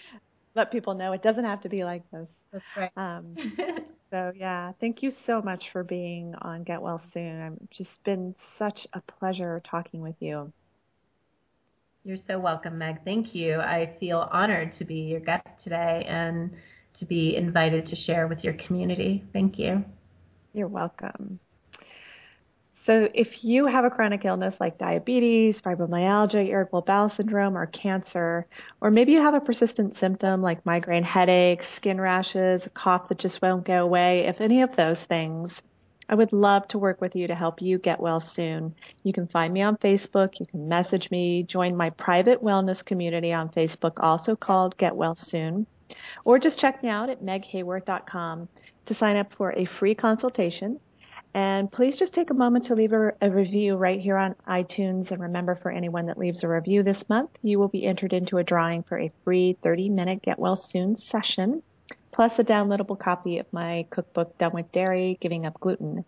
[0.53, 2.37] let people know it doesn't have to be like this.
[2.51, 2.91] That's right.
[2.97, 3.37] Um,
[4.11, 7.41] so yeah, thank you so much for being on Get Well Soon.
[7.41, 10.51] I've just been such a pleasure talking with you.
[12.03, 13.05] You're so welcome, Meg.
[13.05, 13.61] Thank you.
[13.61, 16.53] I feel honored to be your guest today and
[16.95, 19.23] to be invited to share with your community.
[19.31, 19.85] Thank you.
[20.51, 21.39] You're welcome.
[22.87, 28.47] So if you have a chronic illness like diabetes, fibromyalgia, irritable bowel syndrome, or cancer,
[28.79, 33.17] or maybe you have a persistent symptom like migraine headaches, skin rashes, a cough that
[33.17, 35.61] just won't go away, if any of those things,
[36.07, 38.73] I would love to work with you to help you get well soon.
[39.03, 40.39] You can find me on Facebook.
[40.39, 45.15] You can message me, join my private wellness community on Facebook, also called Get Well
[45.15, 45.67] Soon,
[46.23, 48.47] or just check me out at meghayworth.com
[48.85, 50.79] to sign up for a free consultation
[51.33, 55.11] and please just take a moment to leave a, a, review right here on iTunes.
[55.11, 58.37] And remember, for anyone that leaves a review this month, you will be entered into
[58.37, 61.61] a drawing for a free 30 minute Get Well Soon session,
[62.11, 66.05] plus a downloadable copy of my cookbook, Done with Dairy, Giving Up Gluten.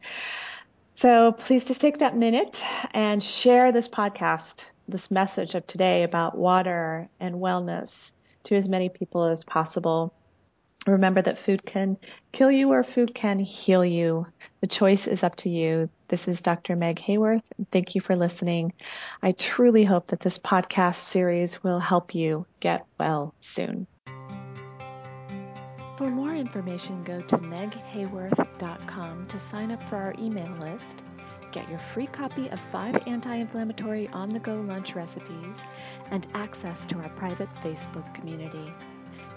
[0.95, 6.38] So please just take that minute and share this podcast, this message of today about
[6.38, 8.11] water and wellness
[8.43, 10.13] to as many people as possible.
[10.88, 11.97] Remember that food can
[12.32, 14.25] kill you or food can heal you.
[14.61, 15.89] The choice is up to you.
[16.07, 16.75] This is Dr.
[16.75, 17.43] Meg Hayworth.
[17.71, 18.73] Thank you for listening.
[19.21, 23.88] I truly hope that this podcast series will help you get well soon.
[25.97, 31.03] For more information, go to meghayworth.com to sign up for our email list,
[31.51, 35.57] get your free copy of five anti inflammatory on the go lunch recipes,
[36.09, 38.73] and access to our private Facebook community.